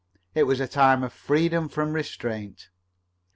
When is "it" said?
0.33-0.47